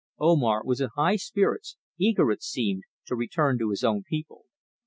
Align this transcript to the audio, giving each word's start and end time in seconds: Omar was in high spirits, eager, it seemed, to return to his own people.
Omar 0.17 0.63
was 0.65 0.81
in 0.81 0.89
high 0.95 1.15
spirits, 1.15 1.77
eager, 1.99 2.31
it 2.31 2.41
seemed, 2.41 2.81
to 3.05 3.15
return 3.15 3.59
to 3.59 3.69
his 3.69 3.83
own 3.83 4.01
people. 4.01 4.45